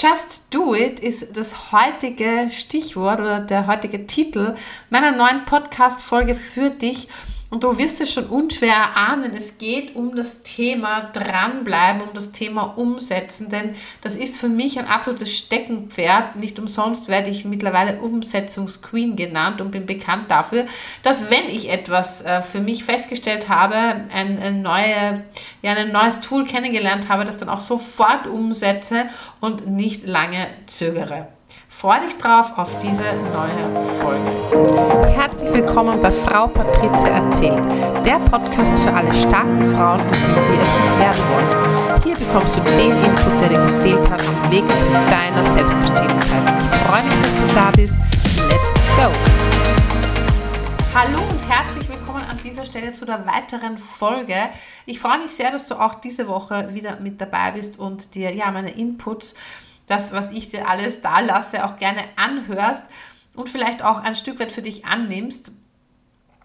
[0.00, 4.54] Just Do It ist das heutige Stichwort oder der heutige Titel
[4.90, 7.08] meiner neuen Podcast-Folge für dich.
[7.50, 12.30] Und du wirst es schon unschwer erahnen, es geht um das Thema dranbleiben, um das
[12.30, 16.36] Thema umsetzen, denn das ist für mich ein absolutes Steckenpferd.
[16.36, 20.66] Nicht umsonst werde ich mittlerweile Umsetzungsqueen genannt und bin bekannt dafür,
[21.02, 25.24] dass wenn ich etwas äh, für mich festgestellt habe, ein, ein, neue,
[25.62, 29.06] ja, ein neues Tool kennengelernt habe, das dann auch sofort umsetze
[29.40, 31.28] und nicht lange zögere.
[31.70, 35.06] Freue dich drauf auf diese neue Folge.
[35.06, 37.64] Herzlich willkommen bei Frau Patrizia erzählt,
[38.04, 42.02] der Podcast für alle starken Frauen und die, die es noch werden wollen.
[42.02, 46.64] Hier bekommst du den Input, der dir gefehlt hat, am Weg zu deiner Selbstbestimmtheit.
[46.64, 47.96] Ich freue mich, dass du da bist.
[48.48, 49.12] Let's go!
[50.94, 54.34] Hallo und herzlich willkommen an dieser Stelle zu der weiteren Folge.
[54.86, 58.34] Ich freue mich sehr, dass du auch diese Woche wieder mit dabei bist und dir
[58.34, 59.36] ja meine Inputs
[59.88, 62.84] das, was ich dir alles da lasse, auch gerne anhörst
[63.34, 65.52] und vielleicht auch ein Stück weit für dich annimmst.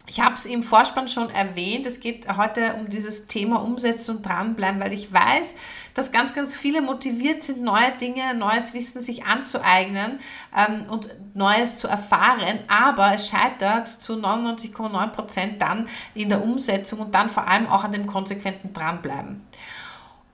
[0.06, 4.26] Ich habe es im Vorspann schon erwähnt, es geht heute um dieses Thema Umsetzen und
[4.26, 5.54] dranbleiben, weil ich weiß,
[5.94, 10.20] dass ganz, ganz viele motiviert sind, neue Dinge, neues Wissen sich anzueignen
[10.56, 17.00] ähm, und Neues zu erfahren, aber es scheitert zu 99,9 Prozent dann in der Umsetzung
[17.00, 19.48] und dann vor allem auch an dem konsequenten Dranbleiben.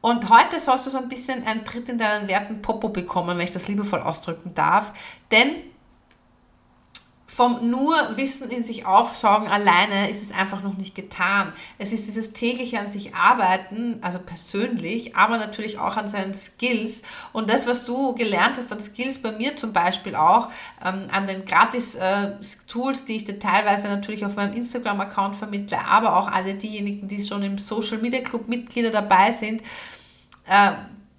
[0.02, 3.44] Und heute sollst du so ein bisschen einen Tritt in deinen Werten Popo bekommen, wenn
[3.44, 4.94] ich das liebevoll ausdrücken darf.
[5.32, 5.56] Denn
[7.30, 11.54] vom nur Wissen in sich aufsaugen alleine ist es einfach noch nicht getan.
[11.78, 17.04] Es ist dieses tägliche an sich arbeiten, also persönlich, aber natürlich auch an seinen Skills.
[17.32, 20.50] Und das, was du gelernt hast an Skills, bei mir zum Beispiel auch,
[20.84, 26.18] ähm, an den Gratis-Tools, äh, die ich dir teilweise natürlich auf meinem Instagram-Account vermittle, aber
[26.18, 29.62] auch alle diejenigen, die schon im Social Media Club Mitglieder dabei sind,
[30.48, 30.72] äh,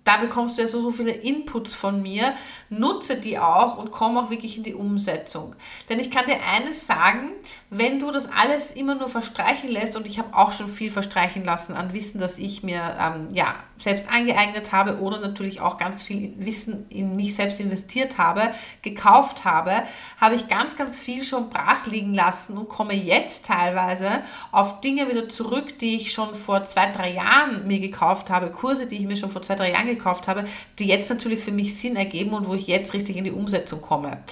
[0.04, 2.34] da bekommst du ja so, so viele Inputs von mir.
[2.68, 5.54] Nutze die auch und komm auch wirklich in die Umsetzung.
[5.88, 7.32] Denn ich kann dir eines sagen,
[7.68, 11.44] wenn du das alles immer nur verstreichen lässt, und ich habe auch schon viel verstreichen
[11.44, 16.02] lassen an Wissen, das ich mir ähm, ja, selbst angeeignet habe oder natürlich auch ganz
[16.02, 18.50] viel Wissen in mich selbst investiert habe,
[18.83, 19.72] gekauft habe,
[20.20, 24.22] habe ich ganz, ganz viel schon brach liegen lassen und komme jetzt teilweise
[24.52, 28.86] auf Dinge wieder zurück, die ich schon vor zwei, drei Jahren mir gekauft habe, Kurse,
[28.86, 30.45] die ich mir schon vor zwei, drei Jahren gekauft habe,
[30.78, 33.80] die jetzt natürlich für mich Sinn ergeben und wo ich jetzt richtig in die Umsetzung
[33.80, 34.23] komme.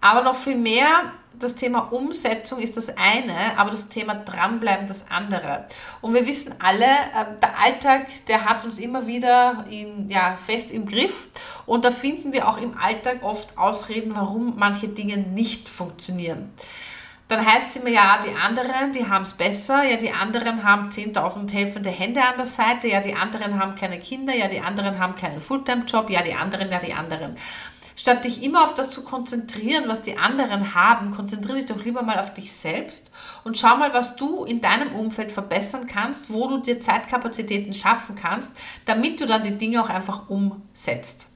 [0.00, 5.04] Aber noch viel mehr das Thema Umsetzung ist das eine, aber das Thema dranbleiben das
[5.08, 5.66] andere.
[6.00, 10.70] Und wir wissen alle, äh, der Alltag, der hat uns immer wieder in, ja, fest
[10.70, 11.28] im Griff.
[11.66, 16.52] Und da finden wir auch im Alltag oft Ausreden, warum manche Dinge nicht funktionieren.
[17.28, 20.88] Dann heißt es immer, ja, die anderen, die haben es besser, ja, die anderen haben
[20.88, 24.98] 10.000 helfende Hände an der Seite, ja, die anderen haben keine Kinder, ja, die anderen
[24.98, 27.36] haben keinen Fulltime-Job, ja, die anderen, ja, die anderen.
[27.98, 32.02] Statt dich immer auf das zu konzentrieren, was die anderen haben, konzentriere dich doch lieber
[32.02, 33.10] mal auf dich selbst
[33.42, 38.14] und schau mal, was du in deinem Umfeld verbessern kannst, wo du dir Zeitkapazitäten schaffen
[38.14, 38.52] kannst,
[38.84, 41.26] damit du dann die Dinge auch einfach umsetzt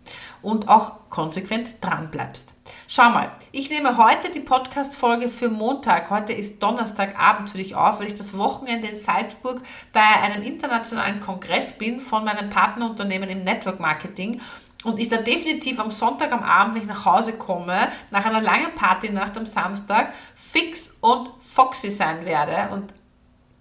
[0.40, 2.54] und auch konsequent dran bleibst.
[2.86, 6.10] Schau mal, ich nehme heute die Podcast-Folge für Montag.
[6.10, 9.62] Heute ist Donnerstagabend für dich auf, weil ich das Wochenende in Salzburg
[9.92, 14.40] bei einem internationalen Kongress bin von meinem Partnerunternehmen im Network Marketing
[14.84, 17.76] und ich da definitiv am Sonntag am Abend, wenn ich nach Hause komme,
[18.10, 22.93] nach einer langen Partynacht am Samstag, fix und foxy sein werde und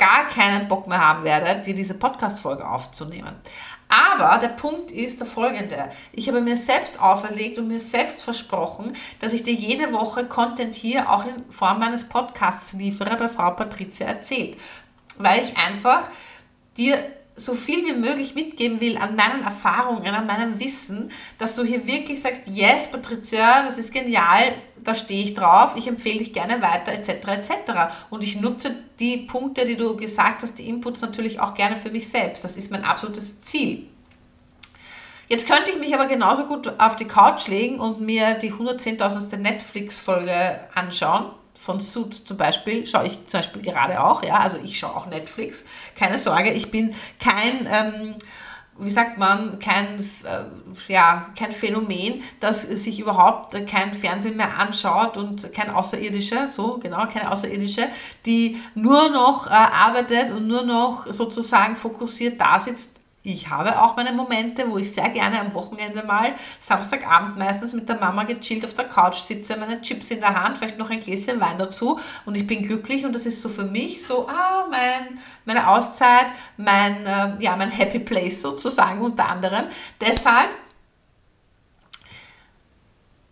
[0.02, 3.36] gar keinen Bock mehr haben werde, dir diese Podcast-Folge aufzunehmen.
[3.88, 5.90] Aber der Punkt ist der folgende.
[6.12, 10.74] Ich habe mir selbst auferlegt und mir selbst versprochen, dass ich dir jede Woche Content
[10.74, 14.58] hier auch in Form meines Podcasts liefere, bei Frau Patricia erzählt.
[15.18, 16.08] Weil ich einfach
[16.78, 16.98] dir
[17.36, 21.88] so viel wie möglich mitgeben will an meinen Erfahrungen, an meinem Wissen, dass du hier
[21.88, 24.54] wirklich sagst, yes, Patricia, das ist genial,
[24.84, 27.52] da stehe ich drauf, ich empfehle dich gerne weiter, etc., etc.
[28.10, 31.90] Und ich nutze die Punkte, die du gesagt hast, die Inputs natürlich auch gerne für
[31.90, 32.44] mich selbst.
[32.44, 33.88] Das ist mein absolutes Ziel.
[35.30, 39.38] Jetzt könnte ich mich aber genauso gut auf die Couch legen und mir die 110.000.
[39.38, 44.80] Netflix-Folge anschauen von Suits zum Beispiel, schaue ich zum Beispiel gerade auch, ja, also ich
[44.80, 45.64] schaue auch Netflix,
[45.96, 48.16] keine Sorge, ich bin kein, ähm,
[48.80, 55.18] wie sagt man, kein, äh, ja, kein Phänomen, dass sich überhaupt kein Fernsehen mehr anschaut
[55.18, 57.88] und kein Außerirdischer, so genau, keine Außerirdische,
[58.26, 63.96] die nur noch äh, arbeitet und nur noch sozusagen fokussiert da sitzt ich habe auch
[63.96, 68.66] meine Momente, wo ich sehr gerne am Wochenende mal, Samstagabend meistens mit der Mama gechillt
[68.66, 72.00] auf der Couch sitze, meine Chips in der Hand, vielleicht noch ein Gläschen Wein dazu
[72.26, 76.28] und ich bin glücklich und das ist so für mich so, ah, mein, meine Auszeit,
[76.58, 79.66] mein, äh, ja, mein Happy Place sozusagen unter anderem.
[80.00, 80.50] Deshalb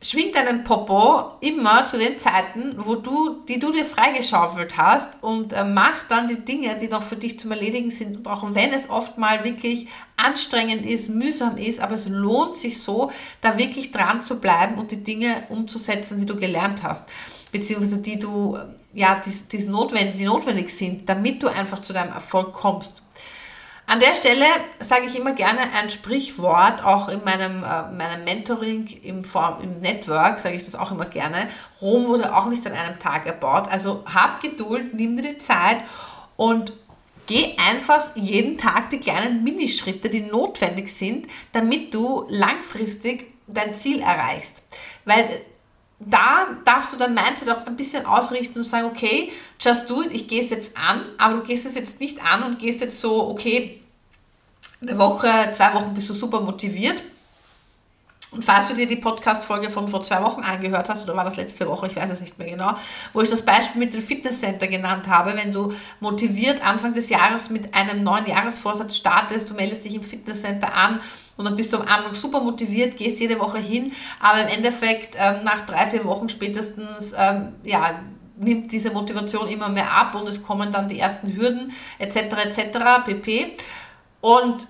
[0.01, 5.51] schwing deinen Popo immer zu den Zeiten, wo du, die du dir freigeschaufelt hast und
[5.51, 8.17] äh, mach dann die Dinge, die noch für dich zum Erledigen sind.
[8.17, 12.81] Und auch wenn es oft mal wirklich anstrengend ist, mühsam ist, aber es lohnt sich
[12.81, 13.11] so,
[13.41, 17.03] da wirklich dran zu bleiben und die Dinge umzusetzen, die du gelernt hast
[17.51, 18.57] beziehungsweise die du,
[18.93, 23.03] ja, die, die, notwendig, die notwendig sind, damit du einfach zu deinem Erfolg kommst.
[23.89, 24.45] An der Stelle
[24.77, 29.80] sage ich immer gerne ein Sprichwort, auch in meinem, äh, meinem Mentoring im, Form, im
[29.80, 31.47] Network sage ich das auch immer gerne.
[31.81, 33.68] Rom wurde auch nicht an einem Tag erbaut.
[33.68, 35.77] Also hab Geduld, nimm dir die Zeit
[36.38, 36.71] und
[37.25, 44.01] geh einfach jeden Tag die kleinen Minischritte, die notwendig sind, damit du langfristig dein Ziel
[44.01, 44.62] erreichst.
[45.06, 45.27] Weil
[45.99, 50.11] da darfst du dein Mindset auch ein bisschen ausrichten und sagen, okay, just do it,
[50.13, 52.99] ich gehe es jetzt an, aber du gehst es jetzt nicht an und gehst jetzt
[52.99, 53.81] so, okay,
[54.81, 57.03] eine Woche, zwei Wochen bist du super motiviert.
[58.31, 61.35] Und falls du dir die Podcast-Folge von vor zwei Wochen angehört hast, oder war das
[61.35, 62.73] letzte Woche, ich weiß es nicht mehr genau,
[63.11, 67.49] wo ich das Beispiel mit dem Fitnesscenter genannt habe, wenn du motiviert Anfang des Jahres
[67.49, 70.99] mit einem neuen Jahresvorsatz startest, du meldest dich im Fitnesscenter an
[71.37, 75.15] und dann bist du am Anfang super motiviert, gehst jede Woche hin, aber im Endeffekt
[75.17, 77.99] ähm, nach drei, vier Wochen spätestens, ähm, ja,
[78.37, 82.17] nimmt diese Motivation immer mehr ab und es kommen dann die ersten Hürden etc.
[82.45, 82.77] etc.
[83.05, 83.55] pp.
[84.21, 84.67] Und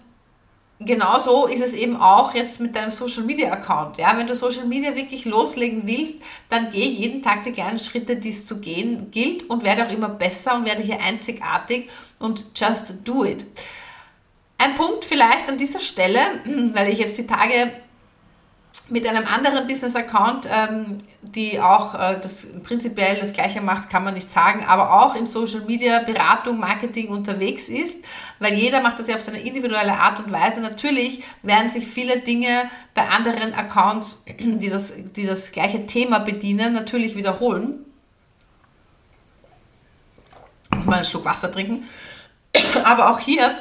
[0.79, 3.97] genauso ist es eben auch jetzt mit deinem Social Media Account.
[3.97, 6.15] Ja, wenn du Social Media wirklich loslegen willst,
[6.49, 9.91] dann geh jeden Tag die kleinen Schritte, die es zu gehen gilt und werde auch
[9.91, 11.89] immer besser und werde hier einzigartig
[12.19, 13.45] und just do it.
[14.57, 16.19] Ein Punkt vielleicht an dieser Stelle,
[16.73, 17.71] weil ich jetzt die Tage
[18.89, 24.13] mit einem anderen Business-Account, ähm, die auch äh, das prinzipiell das Gleiche macht, kann man
[24.13, 27.97] nicht sagen, aber auch in Social Media Beratung, Marketing unterwegs ist,
[28.39, 30.61] weil jeder macht das ja auf seine individuelle Art und Weise.
[30.61, 36.73] Natürlich werden sich viele Dinge bei anderen Accounts, die das, die das gleiche Thema bedienen,
[36.73, 37.85] natürlich wiederholen.
[40.71, 41.83] Ich muss mal einen Schluck Wasser trinken.
[42.83, 43.55] Aber auch hier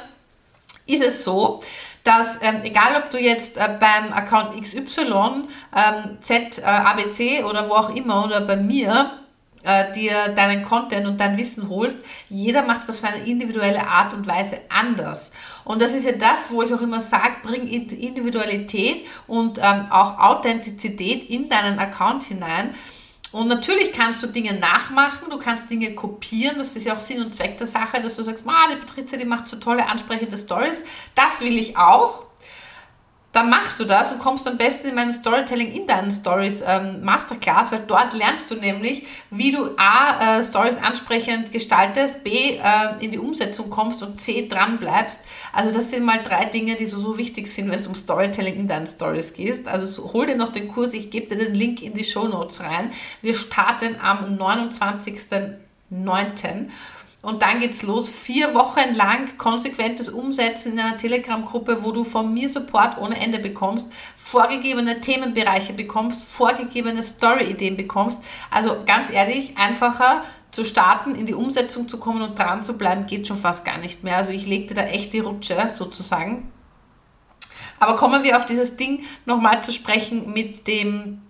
[0.89, 1.61] ist es so,
[2.03, 5.43] dass ähm, egal ob du jetzt äh, beim Account XY,
[5.75, 9.19] ähm, Z, äh, ABC oder wo auch immer oder bei mir
[9.63, 11.99] äh, dir deinen Content und dein Wissen holst,
[12.29, 15.31] jeder macht es auf seine individuelle Art und Weise anders.
[15.65, 20.17] Und das ist ja das, wo ich auch immer sage, bring Individualität und ähm, auch
[20.17, 22.73] Authentizität in deinen Account hinein.
[23.31, 27.21] Und natürlich kannst du Dinge nachmachen, du kannst Dinge kopieren, das ist ja auch Sinn
[27.21, 30.37] und Zweck der Sache, dass du sagst, ah, die Patrizia, die macht so tolle, ansprechende
[30.37, 30.83] Stories,
[31.13, 32.25] das will ich auch
[33.31, 37.03] dann machst du das und kommst am besten in meinen Storytelling in deinen Stories ähm,
[37.03, 42.57] Masterclass, weil dort lernst du nämlich, wie du A, äh, Stories ansprechend gestaltest, B, äh,
[43.01, 45.19] in die Umsetzung kommst und C, dran bleibst.
[45.53, 48.55] Also das sind mal drei Dinge, die so, so wichtig sind, wenn es um Storytelling
[48.55, 49.67] in deinen Stories geht.
[49.67, 52.27] Also so, hol dir noch den Kurs, ich gebe dir den Link in die Show
[52.27, 52.91] Notes rein.
[53.21, 56.69] Wir starten am 29.09.
[57.21, 58.07] Und dann geht's los.
[58.07, 63.39] Vier Wochen lang konsequentes Umsetzen in einer Telegram-Gruppe, wo du von mir Support ohne Ende
[63.39, 68.23] bekommst, vorgegebene Themenbereiche bekommst, vorgegebene Story-Ideen bekommst.
[68.51, 73.05] Also ganz ehrlich, einfacher zu starten, in die Umsetzung zu kommen und dran zu bleiben,
[73.05, 74.15] geht schon fast gar nicht mehr.
[74.15, 76.49] Also ich legte da echt die Rutsche sozusagen.
[77.79, 81.21] Aber kommen wir auf dieses Ding nochmal zu sprechen mit dem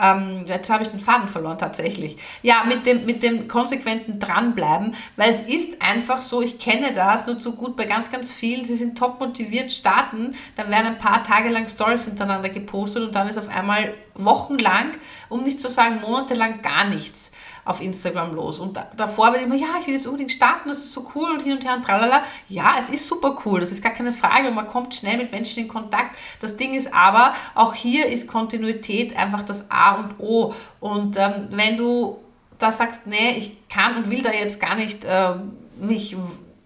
[0.00, 2.16] ähm, jetzt habe ich den Faden verloren tatsächlich.
[2.42, 7.26] Ja, mit dem, mit dem konsequenten Dranbleiben, weil es ist einfach so, ich kenne das
[7.26, 10.98] nur zu gut bei ganz, ganz vielen, sie sind top motiviert, starten, dann werden ein
[10.98, 14.92] paar Tage lang Stories hintereinander gepostet und dann ist auf einmal wochenlang,
[15.28, 17.30] um nicht zu sagen monatelang gar nichts
[17.64, 18.58] auf Instagram los.
[18.58, 21.42] Und davor war immer, ja, ich will jetzt unbedingt starten, das ist so cool und
[21.42, 22.22] hin und her und tralala.
[22.48, 25.32] Ja, es ist super cool, das ist gar keine Frage und man kommt schnell mit
[25.32, 26.16] Menschen in Kontakt.
[26.40, 30.54] Das Ding ist aber, auch hier ist Kontinuität einfach das A und O.
[30.80, 32.18] Und ähm, wenn du
[32.58, 35.34] da sagst, nee, ich kann und will da jetzt gar nicht äh,
[35.78, 36.16] mich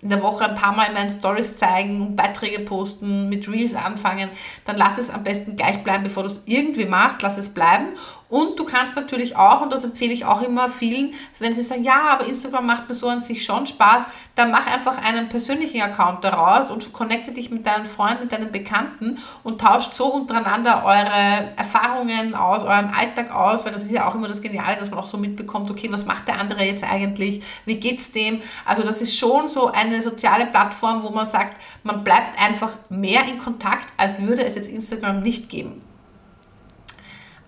[0.03, 4.31] in der Woche ein paar Mal in meinen Stories zeigen, Beiträge posten, mit Reels anfangen,
[4.65, 7.89] dann lass es am besten gleich bleiben, bevor du es irgendwie machst, lass es bleiben
[8.31, 11.83] und du kannst natürlich auch, und das empfehle ich auch immer vielen, wenn sie sagen,
[11.83, 14.07] ja, aber Instagram macht mir so an sich schon Spaß,
[14.37, 18.53] dann mach einfach einen persönlichen Account daraus und connecte dich mit deinen Freunden, mit deinen
[18.53, 24.09] Bekannten und tauscht so untereinander eure Erfahrungen aus, euren Alltag aus, weil das ist ja
[24.09, 26.85] auch immer das Geniale, dass man auch so mitbekommt, okay, was macht der andere jetzt
[26.85, 28.41] eigentlich, wie geht's dem?
[28.65, 33.25] Also das ist schon so eine soziale Plattform, wo man sagt, man bleibt einfach mehr
[33.25, 35.90] in Kontakt, als würde es jetzt Instagram nicht geben.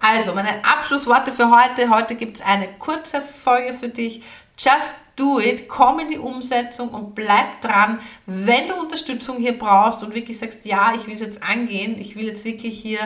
[0.04, 1.88] Also, meine Abschlussworte für heute.
[1.88, 4.20] Heute gibt es eine kurze Folge für dich.
[4.58, 8.00] Just do it, komm in die Umsetzung und bleib dran.
[8.26, 12.16] Wenn du Unterstützung hier brauchst und wirklich sagst, ja, ich will es jetzt angehen, ich
[12.16, 12.98] will jetzt wirklich hier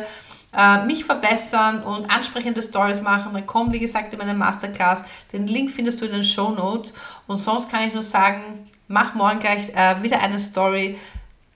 [0.57, 5.05] äh, mich verbessern und ansprechende Stories machen, dann komm, wie gesagt, in meine Masterclass.
[5.35, 6.95] Den Link findest du in den Show Notes.
[7.27, 10.97] Und sonst kann ich nur sagen, mach morgen gleich äh, wieder eine Story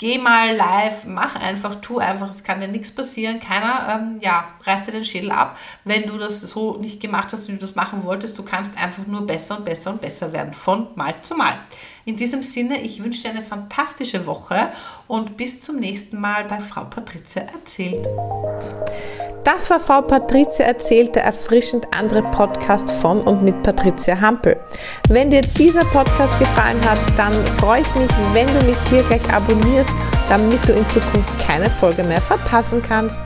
[0.00, 4.48] geh mal live, mach einfach, tu einfach, es kann dir nichts passieren, keiner ähm, ja,
[4.64, 7.74] reißt dir den Schädel ab, wenn du das so nicht gemacht hast, wie du das
[7.74, 8.38] machen wolltest.
[8.38, 11.58] Du kannst einfach nur besser und besser und besser werden, von Mal zu Mal.
[12.04, 14.70] In diesem Sinne, ich wünsche dir eine fantastische Woche
[15.06, 18.06] und bis zum nächsten Mal bei Frau Patrizia erzählt.
[19.44, 24.58] Das war Frau Patrizia erzählt, der erfrischend andere Podcast von und mit Patricia Hampel.
[25.08, 29.32] Wenn dir dieser Podcast gefallen hat, dann freue ich mich, wenn du mich hier gleich
[29.32, 29.90] abonnierst,
[30.28, 33.20] damit du in Zukunft keine Folge mehr verpassen kannst.